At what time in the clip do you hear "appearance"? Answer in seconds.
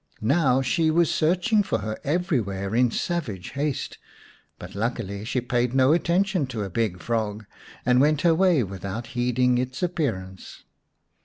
9.83-10.63